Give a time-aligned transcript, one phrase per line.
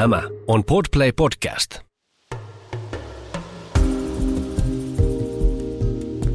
[0.00, 1.70] Tämä on Podplay Podcast.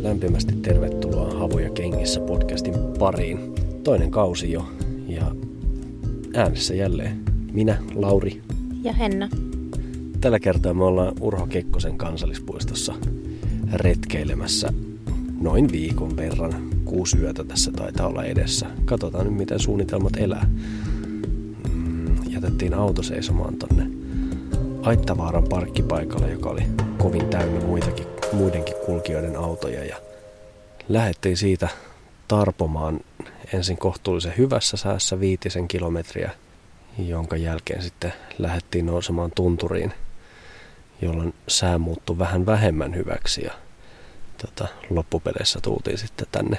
[0.01, 3.55] Lämpimästi tervetuloa Havuja kengissä podcastin pariin.
[3.83, 4.67] Toinen kausi jo
[5.07, 5.31] ja
[6.35, 8.41] äänessä jälleen minä, Lauri.
[8.83, 9.29] Ja Henna.
[10.21, 12.93] Tällä kertaa me ollaan Urho Kekkosen kansallispuistossa
[13.73, 14.73] retkeilemässä
[15.41, 16.53] noin viikon verran.
[16.83, 18.65] Kuusi yötä tässä taitaa olla edessä.
[18.85, 20.49] Katsotaan nyt, miten suunnitelmat elää.
[22.45, 23.87] Jätettiin auto seisomaan tonne
[24.81, 26.63] Aittavaaran parkkipaikalle, joka oli
[26.97, 29.85] kovin täynnä muitakin, muidenkin kulkijoiden autoja.
[29.85, 29.97] Ja
[30.89, 31.67] lähdettiin siitä
[32.27, 32.99] tarpomaan
[33.53, 36.31] ensin kohtuullisen hyvässä säässä viitisen kilometriä,
[36.97, 39.93] jonka jälkeen sitten lähdettiin nousemaan tunturiin,
[41.01, 43.53] jolloin sää muuttui vähän vähemmän hyväksi ja
[44.45, 46.57] tota, loppupeleissä tultiin sitten tänne.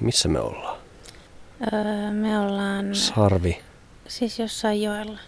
[0.00, 0.78] Missä me ollaan?
[1.72, 3.58] Öö, me ollaan Sarvi,
[4.08, 5.18] siis jossain joella.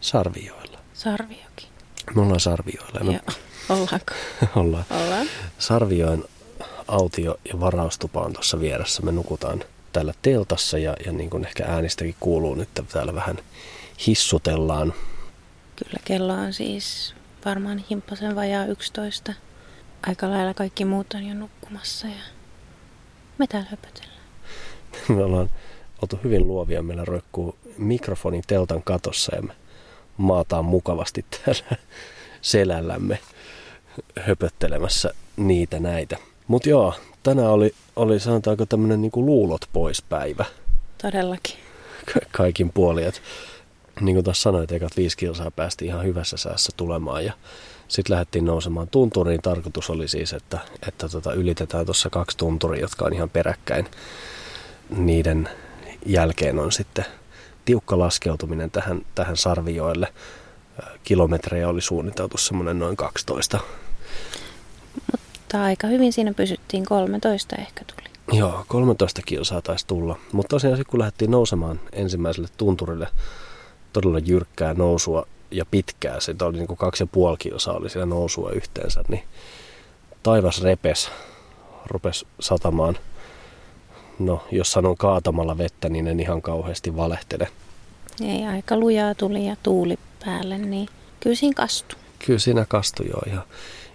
[0.00, 0.78] Sarvijoella.
[0.94, 1.68] Sarviokin.
[2.14, 3.00] Me ollaan Sarvijoella.
[3.00, 3.36] Me Joo.
[3.68, 4.14] Ollaanko?
[4.60, 4.84] ollaan.
[4.90, 5.26] Ollaan.
[5.58, 6.24] Sarvijoen
[6.88, 9.02] autio- ja varaustupa on tuossa vieressä.
[9.02, 13.38] Me nukutaan täällä teltassa ja, ja niin kuin ehkä äänistäkin kuuluu nyt täällä vähän
[14.06, 14.94] hissutellaan.
[15.76, 19.34] Kyllä kello on siis varmaan himppasen vajaa 11.
[20.06, 22.22] Aika lailla kaikki muut on jo nukkumassa ja
[23.38, 24.14] me täällä höpötellään.
[25.08, 25.50] Me ollaan
[26.04, 26.82] oltu hyvin luovia.
[26.82, 29.52] Meillä roikkuu mikrofoni teltan katossa ja me
[30.16, 31.76] maataan mukavasti täällä
[32.40, 33.18] selällämme
[34.20, 36.16] höpöttelemässä niitä näitä.
[36.46, 40.44] Mutta joo, tänään oli, oli sanotaanko tämmöinen niinku luulot pois päivä
[41.02, 41.56] Todellakin.
[42.14, 43.06] ka- kaikin puolin.
[43.06, 43.22] Et,
[44.00, 47.32] niin kuin tuossa sanoit, ekat viisi kilsaa päästiin ihan hyvässä säässä tulemaan ja
[47.88, 49.42] sitten lähdettiin nousemaan tunturiin.
[49.42, 53.86] Tarkoitus oli siis, että, että tota, ylitetään tuossa kaksi tunturia, jotka on ihan peräkkäin.
[54.96, 55.48] Niiden
[56.06, 57.04] jälkeen on sitten
[57.64, 60.12] tiukka laskeutuminen tähän, tähän Sarvijoelle.
[61.04, 63.58] Kilometrejä oli suunniteltu semmoinen noin 12.
[65.12, 66.84] Mutta aika hyvin siinä pysyttiin.
[66.84, 68.38] 13 ehkä tuli.
[68.38, 70.18] Joo, 13 kilsaa taisi tulla.
[70.32, 73.08] Mutta tosiaan sitten kun lähdettiin nousemaan ensimmäiselle tunturille,
[73.92, 78.06] todella jyrkkää nousua ja pitkää, se oli niin kuin kaksi ja puoli kilsaa oli siellä
[78.06, 79.22] nousua yhteensä, niin
[80.22, 81.10] taivas repes,
[81.86, 82.98] rupes satamaan.
[84.18, 87.48] No, jos sanon kaatamalla vettä, niin en ihan kauheasti valehtele.
[88.22, 90.88] Ei aika lujaa tuli ja tuuli päälle, niin
[91.20, 91.98] kyllä siinä kastui.
[92.26, 93.44] Kyllä siinä kastui jo ihan,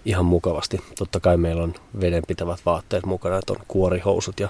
[0.06, 0.82] ihan mukavasti.
[0.98, 4.50] Totta kai meillä on vedenpitävät vaatteet mukana, että on kuorihousut ja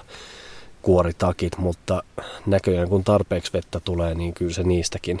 [0.82, 2.02] kuoritakit, mutta
[2.46, 5.20] näköjään kun tarpeeksi vettä tulee, niin kyllä se niistäkin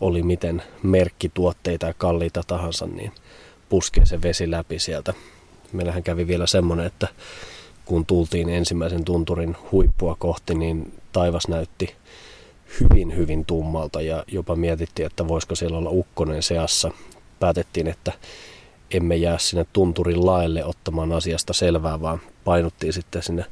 [0.00, 3.12] oli miten merkkituotteita ja kalliita tahansa, niin
[3.68, 5.14] puskee se vesi läpi sieltä.
[5.72, 7.08] Meillähän kävi vielä semmoinen, että
[7.84, 11.94] kun tultiin ensimmäisen tunturin huippua kohti, niin taivas näytti
[12.80, 16.90] hyvin, hyvin tummalta ja jopa mietittiin, että voisiko siellä olla ukkonen seassa.
[17.40, 18.12] Päätettiin, että
[18.90, 23.44] emme jää sinne tunturin laelle ottamaan asiasta selvää, vaan painuttiin sitten sinne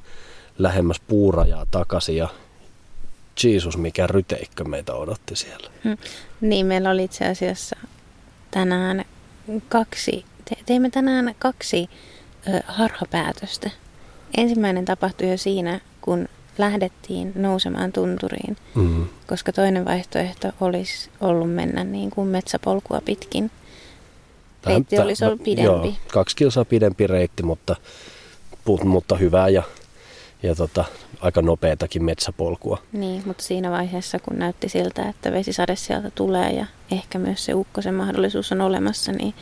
[0.59, 2.29] lähemmäs puurajaa takaisin ja
[3.45, 5.71] Jeesus, mikä ryteikkö meitä odotti siellä.
[6.41, 7.77] Niin, meillä oli itse asiassa
[8.51, 9.05] tänään
[9.69, 11.91] kaksi, te, teimme tänään kaksi
[12.49, 13.71] ö, harhapäätöstä.
[14.37, 16.29] Ensimmäinen tapahtui jo siinä, kun
[16.59, 19.07] lähdettiin nousemaan tunturiin, Mm.
[19.27, 23.51] koska toinen vaihtoehto olisi ollut mennä niin kuin metsäpolkua pitkin.
[24.67, 25.89] Reitti Tähän- olisi ollut no, pidempi.
[25.89, 27.77] Joo, kaksi kilsaa pidempi reitti, mutta,
[28.85, 29.63] mutta hyvää ja,
[30.43, 30.85] ja tota,
[31.21, 32.79] aika nopeatakin metsäpolkua.
[32.93, 37.55] Niin, mutta siinä vaiheessa, kun näytti siltä, että vesisade sieltä tulee ja ehkä myös se
[37.55, 39.35] ukkosen mahdollisuus on olemassa, niin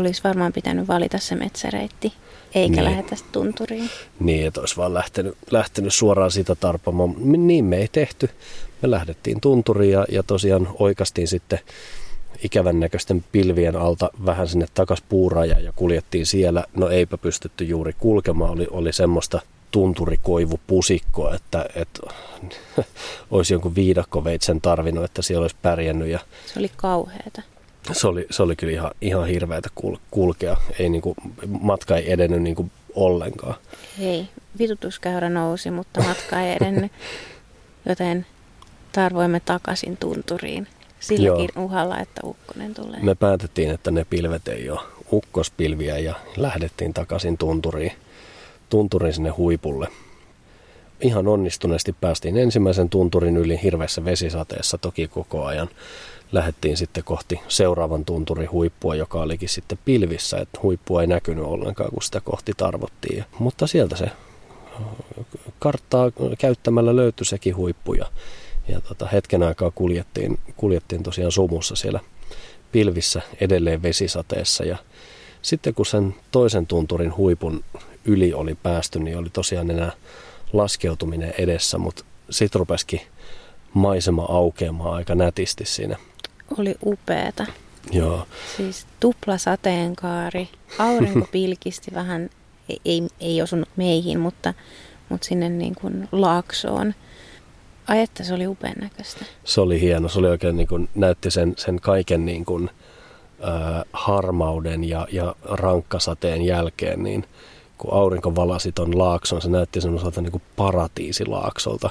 [0.00, 2.12] olisi varmaan pitänyt valita se metsäreitti,
[2.54, 2.84] eikä Niin.
[2.84, 3.90] lähetä tunturiin.
[4.20, 7.10] Niin, että olisi vaan lähtenyt, lähtenyt suoraan sitä tarpamaan.
[7.18, 8.30] M- Niin me ei tehty.
[8.82, 11.58] Me lähdettiin tunturiin ja, ja tosiaan oikastiin sitten
[12.44, 16.64] ikävän näköisten pilvien alta vähän sinne takas puurajaan ja kuljettiin siellä.
[16.76, 19.40] No eipä pystytty juuri kulkemaan, oli, oli semmoista
[19.70, 22.00] tunturikoivupusikkoa, että, että
[23.30, 26.18] olisi jonkun viidakkoveitsen tarvinnut, että siellä olisi pärjännyt ja
[26.54, 27.42] Se oli kauheata.
[27.92, 30.56] Se oli, se oli kyllä ihan, ihan hirveätä kul, kulkea.
[30.78, 31.14] Ei niinku,
[31.48, 33.54] matka ei edennyt niinku ollenkaan.
[33.98, 34.28] Ei,
[34.58, 36.92] vitutuskäyrä nousi, mutta matka ei edennyt,
[37.88, 38.26] joten
[38.92, 40.66] tarvoimme takaisin tunturiin.
[41.00, 41.64] Silläkin Joo.
[41.64, 43.00] uhalla, että ukkonen tulee.
[43.02, 44.80] Me päätettiin, että ne pilvet ei ole
[45.12, 47.92] ukkospilviä ja lähdettiin takaisin tunturiin,
[48.68, 49.88] tunturiin sinne huipulle.
[51.00, 55.68] Ihan onnistuneesti päästiin ensimmäisen tunturin yli hirveässä vesisateessa toki koko ajan.
[56.32, 61.90] Lähdettiin sitten kohti seuraavan tunturin huippua, joka olikin sitten pilvissä, että huippua ei näkynyt ollenkaan,
[61.90, 63.24] kun sitä kohti tarvottiin.
[63.38, 64.10] Mutta sieltä se
[65.58, 68.06] karttaa käyttämällä löytyi sekin huippu ja,
[68.68, 72.00] ja tota, hetken aikaa kuljettiin, kuljettiin tosiaan sumussa siellä
[72.72, 74.76] pilvissä edelleen vesisateessa ja
[75.42, 77.64] sitten kun sen toisen tunturin huipun
[78.04, 79.92] yli oli päästy, niin oli tosiaan enää
[80.52, 83.00] laskeutuminen edessä, mutta sitten rupesikin
[83.74, 85.96] maisema aukeamaan aika nätisti siinä.
[86.58, 87.46] Oli upeeta.
[87.92, 88.26] Joo.
[88.56, 90.48] Siis tupla sateenkaari,
[90.78, 92.30] aurinko pilkisti vähän,
[92.68, 94.54] ei, ei, ei osunut meihin, mutta,
[95.08, 96.94] mutta sinne niin kuin laaksoon.
[97.88, 99.24] Ai että se oli upean näköistä.
[99.44, 102.70] Se oli hieno, se oli oikein niin kuin, näytti sen, sen kaiken niin kuin,
[103.44, 107.24] äh, harmauden ja, ja rankkasateen jälkeen, niin
[107.80, 111.90] kun aurinko valasi ton laakson, se näytti semmoiselta niin kuin paratiisilaaksolta.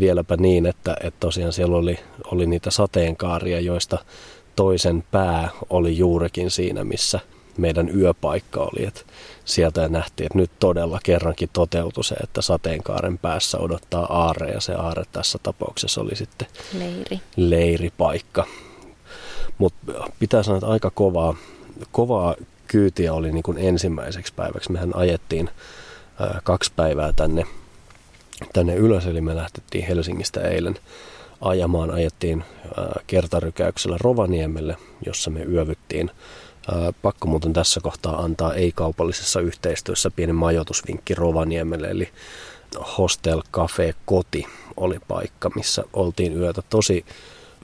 [0.00, 1.98] Vieläpä niin, että, että tosiaan siellä oli,
[2.32, 3.98] oli niitä sateenkaaria, joista
[4.56, 7.20] toisen pää oli juurikin siinä, missä
[7.56, 8.86] meidän yöpaikka oli.
[8.86, 9.06] Et
[9.44, 14.74] sieltä nähtiin, että nyt todella kerrankin toteutui se, että sateenkaaren päässä odottaa aare ja se
[14.74, 16.48] aare tässä tapauksessa oli sitten
[16.78, 17.20] Leiri.
[17.36, 18.46] leiripaikka.
[19.58, 21.34] Mutta pitää sanoa, että aika kovaa,
[21.92, 22.34] kovaa
[22.68, 24.72] kyytiä oli niin kuin ensimmäiseksi päiväksi.
[24.72, 25.50] Mehän ajettiin
[26.20, 27.46] ää, kaksi päivää tänne,
[28.52, 30.76] tänne ylös, eli me lähtettiin Helsingistä eilen
[31.40, 31.90] ajamaan.
[31.90, 32.44] Ajettiin
[32.76, 34.76] ää, kertarykäyksellä Rovaniemelle,
[35.06, 36.10] jossa me yövyttiin.
[36.72, 42.08] Ää, pakko muuten tässä kohtaa antaa ei-kaupallisessa yhteistyössä pieni majoitusvinkki Rovaniemelle, eli
[42.98, 44.46] Hostel Cafe Koti
[44.76, 46.62] oli paikka, missä oltiin yötä.
[46.70, 47.04] Tosi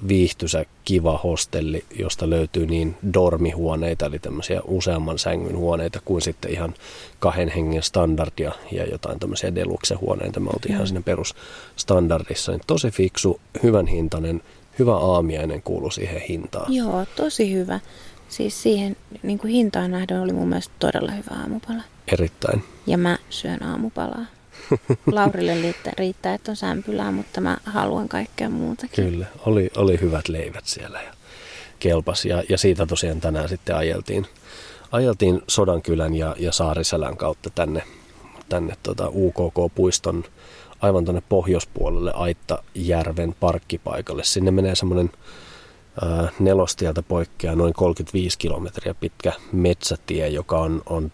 [0.09, 6.75] viihtysä, kiva hostelli, josta löytyy niin dormihuoneita, eli tämmöisiä useamman sängyn huoneita, kuin sitten ihan
[7.19, 10.41] kahden hengen standardia ja jotain tämmöisiä deluxe-huoneita.
[10.41, 12.53] Me oltiin ihan siinä perusstandardissa.
[12.53, 14.43] Niin tosi fiksu, hyvän hintainen,
[14.79, 16.75] hyvä aamiainen kuulu siihen hintaan.
[16.75, 17.81] Joo, tosi hyvä.
[18.29, 21.83] Siis siihen niin kuin hintaan nähden oli mun mielestä todella hyvä aamupala.
[22.13, 22.65] Erittäin.
[22.87, 24.27] Ja mä syön aamupalaa.
[25.13, 29.05] Laurille riittää, riittää, että on sämpylää, mutta mä haluan kaikkea muutakin.
[29.05, 31.13] Kyllä, oli, oli hyvät leivät siellä ja
[31.79, 32.25] kelpas.
[32.25, 34.27] Ja, ja siitä tosiaan tänään sitten ajeltiin,
[34.93, 37.83] ajeltiin Sodankylän ja, ja Saariselän kautta tänne,
[38.49, 40.25] tänne tota UKK-puiston
[40.81, 44.25] aivan tuonne pohjoispuolelle Aittajärven parkkipaikalle.
[44.25, 45.11] Sinne menee semmoinen
[46.41, 51.13] nelostieltä poikkeaa noin 35 kilometriä pitkä metsätie, joka on, on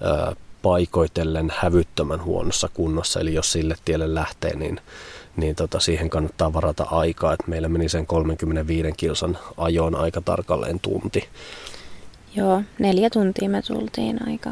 [0.00, 3.20] ää, paikoitellen hävyttömän huonossa kunnossa.
[3.20, 4.80] Eli jos sille tielle lähtee, niin,
[5.36, 7.32] niin tota, siihen kannattaa varata aikaa.
[7.32, 11.28] Et meillä meni sen 35 kilsan ajoon aika tarkalleen tunti.
[12.36, 14.50] Joo, neljä tuntia me tultiin aika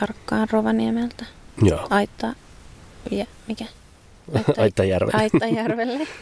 [0.00, 1.24] tarkkaan Rovaniemeltä.
[1.62, 1.86] Joo.
[1.90, 2.34] Aitta,
[3.10, 3.64] ja mikä?
[4.58, 5.22] Aittajärvelle.
[5.22, 6.06] Aittajärvelle.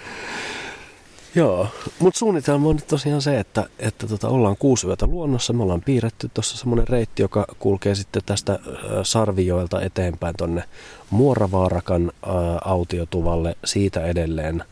[1.34, 1.68] Joo,
[1.98, 5.52] mutta suunnitelma on nyt tosiaan se, että, että tota, ollaan kuusi yötä luonnossa.
[5.52, 8.58] Me ollaan piirretty tuossa semmoinen reitti, joka kulkee sitten tästä
[9.02, 10.64] Sarvijoelta eteenpäin tonne
[11.10, 12.32] Muoravaarakan äh,
[12.64, 14.64] autiotuvalle, siitä edelleen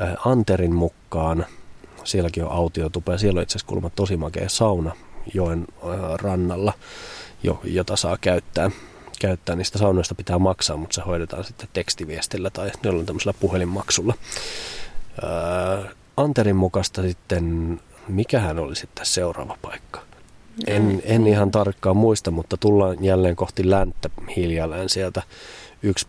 [0.00, 1.46] äh, Anterin mukaan.
[2.04, 4.92] Sielläkin on autiotupa ja siellä on itse asiassa tosi makea sauna
[5.34, 6.72] joen äh, rannalla,
[7.42, 8.70] jo, jota saa käyttää.
[9.20, 9.56] käyttää.
[9.56, 14.14] Niistä saunoista pitää maksaa, mutta se hoidetaan sitten tekstiviestillä tai jollain tämmöisellä puhelinmaksulla.
[15.22, 20.00] Ää, Anterin mukaista sitten, mikähän oli sitten seuraava paikka?
[20.66, 25.22] En, en ihan tarkkaan muista, mutta tullaan jälleen kohti länttä hiljalleen sieltä
[25.82, 26.06] yksi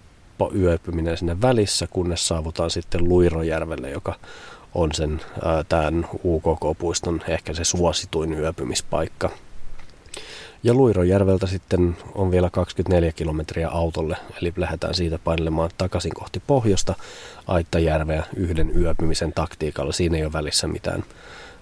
[0.56, 4.16] yöpyminen sinne välissä, kunnes saavutaan sitten Luirojärvelle, joka
[4.76, 9.30] on sen ää, tämän UKK-puiston ehkä se suosituin yöpymispaikka.
[10.64, 16.96] Ja Luirojärveltä sitten on vielä 24 kilometriä autolle, eli lähdetään siitä painelemaan takaisin kohti pohjoista
[17.48, 19.92] Aittajärveä yhden yöpymisen taktiikalla.
[19.92, 21.04] Siinä ei ole välissä mitään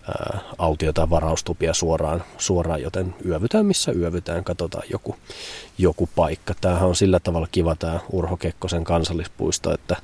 [0.08, 5.16] ää, autio- tai varaustupia suoraan, suoraan, joten yövytään missä yövytään, katsotaan joku,
[5.78, 6.54] joku paikka.
[6.62, 9.96] Tämähän on sillä tavalla kiva tämä Urho Kekkosen kansallispuisto, että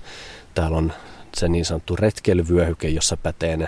[0.56, 0.94] täällä on
[1.36, 3.68] se niin sanottu retkeilyvyöhyke, jossa pätee ne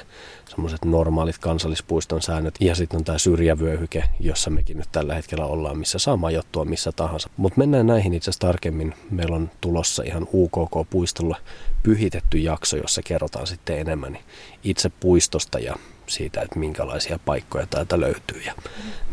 [0.49, 2.55] semmoiset normaalit kansallispuiston säännöt.
[2.59, 6.91] Ja sitten on tämä syrjävyöhyke, jossa mekin nyt tällä hetkellä ollaan, missä saa majoittua missä
[6.91, 7.29] tahansa.
[7.37, 8.93] Mutta mennään näihin itse asiassa tarkemmin.
[9.11, 11.37] Meillä on tulossa ihan UKK-puistolla
[11.83, 14.17] pyhitetty jakso, jossa kerrotaan sitten enemmän
[14.63, 15.75] itse puistosta ja
[16.07, 18.53] siitä, että minkälaisia paikkoja täältä löytyy ja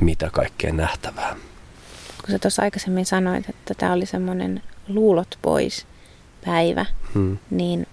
[0.01, 1.37] mitä kaikkea nähtävää.
[2.21, 5.87] Kun sä tuossa aikaisemmin sanoit, että tämä oli semmoinen luulot pois
[6.45, 7.39] päivä, Hmm.
[7.51, 7.87] niin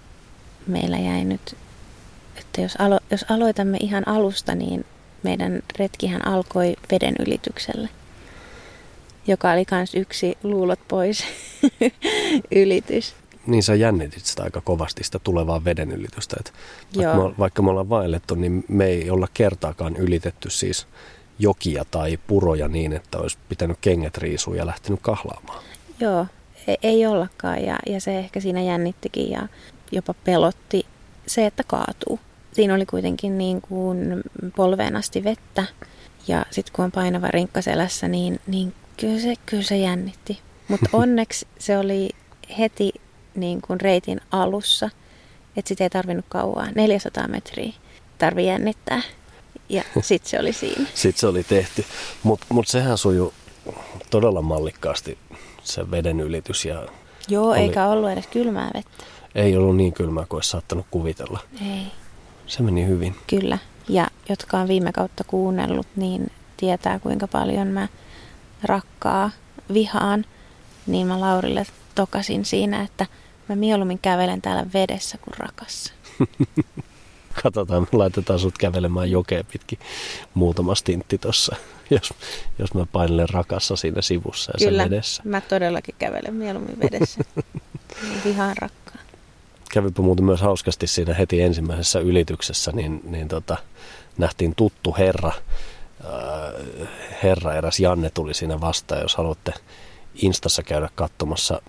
[0.68, 1.56] meillä jäi nyt,
[2.36, 4.84] että jos, alo, jos aloitamme ihan alusta, niin
[5.22, 7.88] meidän retkihän alkoi veden ylitykselle,
[9.26, 11.24] joka oli myös yksi luulot pois
[12.62, 13.14] ylitys.
[13.46, 16.36] Niin sä jännitit sitä aika kovasti sitä tulevaa veden ylitystä.
[16.38, 16.52] Että
[16.96, 20.86] vaikka, me, vaikka me ollaan vaellettu, niin me ei olla kertaakaan ylitetty siis
[21.38, 25.62] jokia tai puroja niin, että olisi pitänyt kengät riisua ja lähtenyt kahlaamaan.
[26.00, 26.26] Joo,
[26.66, 29.48] ei, ei ollakaan ja, ja se ehkä siinä jännittikin ja
[29.92, 30.86] jopa pelotti
[31.26, 32.20] se, että kaatuu.
[32.52, 34.22] Siinä oli kuitenkin niin kuin
[34.56, 35.64] polveen asti vettä
[36.28, 40.38] ja sitten kun on painava rinkka selässä, niin, niin kyllä, se, kyllä se jännitti.
[40.68, 42.10] Mutta onneksi se oli
[42.58, 42.92] heti
[43.34, 44.90] niin kuin reitin alussa,
[45.56, 47.72] että sitä ei tarvinnut kauaa, 400 metriä
[48.18, 49.02] tarvi jännittää.
[49.68, 50.86] Ja sitten se oli siinä.
[50.94, 51.84] sitten se oli tehty.
[52.22, 53.34] Mutta mut sehän sujuu
[54.10, 55.18] todella mallikkaasti
[55.62, 56.64] se veden ylitys.
[56.64, 56.86] Ja
[57.28, 57.58] Joo, oli...
[57.58, 59.04] eikä ollut edes kylmää vettä.
[59.34, 61.40] Ei ollut niin kylmää kuin olisi saattanut kuvitella.
[61.62, 61.86] Ei.
[62.46, 63.16] Se meni hyvin.
[63.26, 63.58] Kyllä.
[63.88, 67.88] Ja jotka on viime kautta kuunnellut, niin tietää kuinka paljon mä
[68.62, 69.30] rakkaa
[69.72, 70.24] vihaan.
[70.86, 73.06] Niin mä Laurille tokasin siinä, että
[73.48, 75.92] mä mieluummin kävelen täällä vedessä kuin rakassa.
[77.42, 79.78] Katsotaan, me laitetaan sut kävelemään jokea pitkin
[80.34, 81.56] muutama stintti tossa,
[81.90, 82.14] jos,
[82.58, 85.22] jos mä painelen rakassa siinä sivussa ja Kyllä, sen vedessä.
[85.24, 87.20] mä todellakin kävelen mieluummin vedessä.
[88.24, 88.87] Vihaan rakkaan.
[89.70, 93.56] Kävipä muuten myös hauskasti siinä heti ensimmäisessä ylityksessä, niin, niin tota,
[94.18, 95.32] nähtiin tuttu herra.
[96.04, 96.88] Äh,
[97.22, 99.54] herra eräs Janne tuli siinä vastaan, jos haluatte
[100.14, 101.62] Instassa käydä katsomassa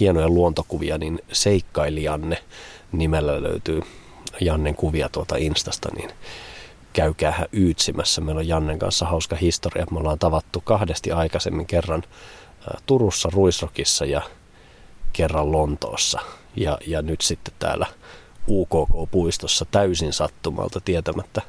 [0.00, 2.42] hienoja luontokuvia, niin Seikkailijanne
[2.92, 3.82] nimellä löytyy
[4.40, 6.10] Jannen kuvia tuolta Instasta, niin
[6.92, 8.20] käykää yytsimässä.
[8.20, 9.86] Meillä on Jannen kanssa hauska historia.
[9.90, 12.02] Me ollaan tavattu kahdesti aikaisemmin kerran
[12.86, 14.22] Turussa, Ruisrokissa ja
[15.12, 16.20] kerran Lontoossa.
[16.60, 17.86] Ja, ja nyt sitten täällä
[18.48, 21.42] UKK-puistossa täysin sattumalta tietämättä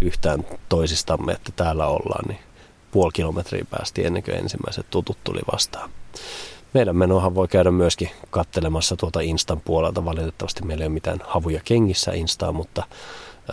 [0.00, 2.40] yhtään toisistamme, että täällä ollaan, niin
[2.90, 5.90] puoli kilometriä päästi ennen kuin ensimmäiset tutut tuli vastaan.
[6.74, 10.04] Meidän menohan voi käydä myöskin kattelemassa tuota Instan puolelta.
[10.04, 12.84] Valitettavasti meillä ei ole mitään havuja kengissä Instaa, mutta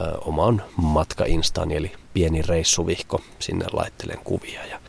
[0.02, 3.22] ö, oma on matka Instaan, eli pieni reissuvihko.
[3.40, 4.80] Sinne laittelen kuvia ja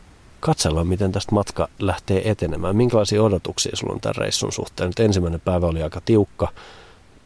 [0.41, 2.75] katsellaan, miten tästä matka lähtee etenemään.
[2.75, 4.87] Minkälaisia odotuksia sulla on tämän reissun suhteen?
[4.87, 6.47] Nyt ensimmäinen päivä oli aika tiukka,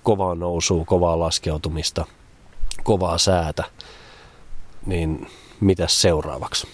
[0.03, 2.05] kovaa nousua, kovaa laskeutumista,
[2.83, 3.63] kovaa säätä.
[4.85, 5.27] Niin
[5.59, 6.67] mitä seuraavaksi?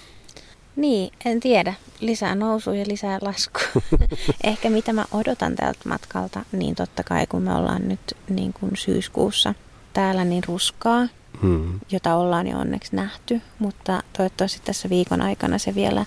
[0.75, 1.73] Niin, en tiedä.
[1.99, 3.81] Lisää nousua ja lisää laskua.
[4.43, 8.77] Ehkä mitä mä odotan tältä matkalta, niin totta kai kun me ollaan nyt niin kuin
[8.77, 9.53] syyskuussa
[9.93, 11.07] täällä niin ruskaa,
[11.41, 11.79] hmm.
[11.91, 16.05] jota ollaan jo onneksi nähty, mutta toivottavasti tässä viikon aikana se vielä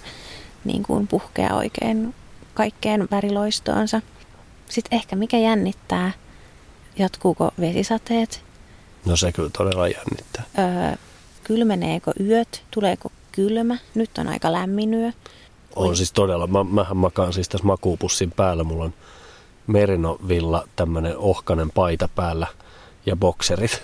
[0.64, 2.14] niin kuin puhkeaa oikein
[2.54, 4.02] kaikkeen väriloistoonsa.
[4.68, 6.12] Sitten ehkä mikä jännittää,
[6.98, 8.42] jatkuuko vesisateet?
[9.04, 10.44] No se kyllä todella jännittää.
[10.58, 10.96] Öö,
[11.44, 13.78] kylmeneekö yöt, tuleeko kylmä.
[13.94, 15.12] Nyt on aika lämmin yö.
[15.76, 16.46] On siis todella.
[16.46, 18.64] Mä, mähän makaan siis tässä makuupussin päällä.
[18.64, 18.94] Mulla on
[19.66, 22.46] Merinovilla tämmönen ohkanen paita päällä
[23.06, 23.82] ja bokserit.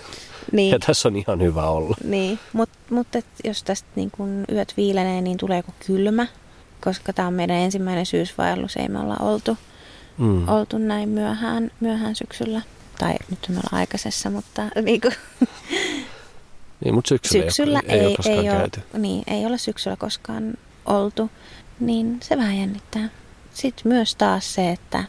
[0.51, 0.71] Niin.
[0.71, 1.95] Ja tässä on ihan hyvä olla.
[2.03, 3.07] Niin, mutta mut
[3.43, 6.27] jos tästä niin kun yöt viilenee, niin tuleeko kylmä?
[6.81, 9.57] Koska tämä on meidän ensimmäinen syysvaellus, ei me olla oltu,
[10.17, 10.47] mm.
[10.47, 12.61] oltu näin myöhään, myöhään syksyllä.
[12.99, 15.13] Tai nyt me ollaan aikaisessa, mutta niin kuin,
[16.83, 18.81] niin, mutta syksyllä, syksyllä ei, ei, ei, ole ei, ole, käyty.
[18.97, 20.53] Niin, ei ole syksyllä koskaan
[20.85, 21.29] oltu,
[21.79, 23.09] niin se vähän jännittää.
[23.53, 25.03] Sitten myös taas se, että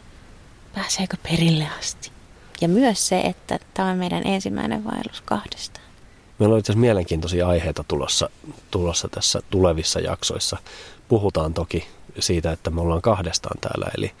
[0.75, 2.11] pääseekö perille asti.
[2.61, 5.85] Ja myös se, että tämä on meidän ensimmäinen vaellus kahdestaan.
[6.39, 8.29] Meillä on itse asiassa mielenkiintoisia aiheita tulossa,
[8.71, 10.57] tulossa tässä tulevissa jaksoissa.
[11.07, 11.87] Puhutaan toki
[12.19, 14.11] siitä, että me ollaan kahdestaan täällä, eli,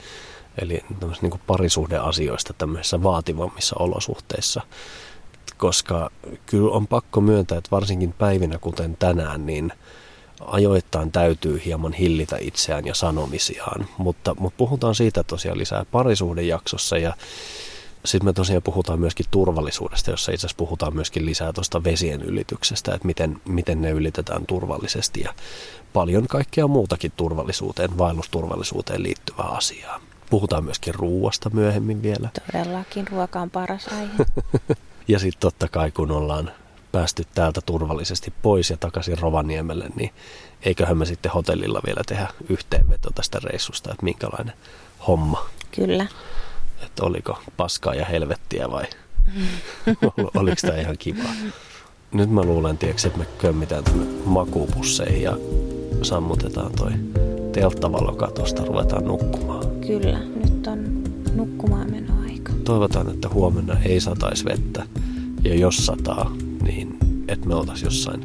[0.61, 0.83] eli
[1.21, 4.61] niin parisuhdeasioista tämmöisissä vaativammissa olosuhteissa
[5.57, 6.11] koska
[6.45, 9.73] kyllä on pakko myöntää, että varsinkin päivinä kuten tänään, niin
[10.45, 13.87] ajoittain täytyy hieman hillitä itseään ja sanomisiaan.
[13.97, 17.13] Mutta, mutta puhutaan siitä tosiaan lisää parisuhdejaksossa ja
[18.05, 22.93] sitten me tosiaan puhutaan myöskin turvallisuudesta, jossa itse asiassa puhutaan myöskin lisää tuosta vesien ylityksestä,
[22.95, 25.33] että miten, miten ne ylitetään turvallisesti ja
[25.93, 29.99] paljon kaikkea muutakin turvallisuuteen, vaellusturvallisuuteen liittyvää asiaa.
[30.29, 32.29] Puhutaan myöskin ruuasta myöhemmin vielä.
[32.51, 34.25] Todellakin, ruoka on paras aihe.
[35.07, 36.51] Ja sitten totta kai kun ollaan
[36.91, 40.13] päästy täältä turvallisesti pois ja takaisin Rovaniemelle, niin
[40.61, 44.53] eiköhän me sitten hotellilla vielä tehdä yhteenveto tästä reissusta, että minkälainen
[45.07, 45.49] homma.
[45.71, 46.07] Kyllä.
[46.85, 48.83] Että oliko paskaa ja helvettiä vai
[50.39, 51.23] oliko tämä ihan kiva.
[52.11, 55.37] Nyt mä luulen, tiiäks, että me kömmitään tänne makuupusseihin ja
[56.01, 56.91] sammutetaan toi
[57.51, 59.65] telttavalo katosta, ruvetaan nukkumaan.
[59.87, 61.03] Kyllä, nyt on
[61.35, 62.23] nukkumaan menoa
[62.63, 64.87] toivotaan, että huomenna ei sataisi vettä.
[65.43, 66.97] Ja jos sataa, niin
[67.27, 68.21] että me oltaisiin jossain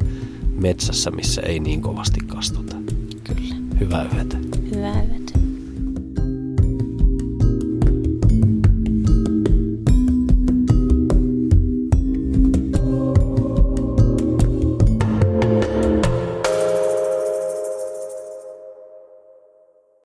[0.53, 2.75] metsässä, missä ei niin kovasti kastuta.
[3.23, 3.55] Kyllä.
[3.79, 4.37] Hyvää yötä.
[4.75, 5.18] Hyvää yötä.